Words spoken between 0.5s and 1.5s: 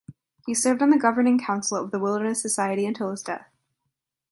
served on the governing